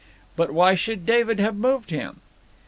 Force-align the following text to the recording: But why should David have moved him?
But 0.35 0.51
why 0.51 0.73
should 0.73 1.05
David 1.05 1.39
have 1.39 1.55
moved 1.55 1.91
him? 1.91 2.21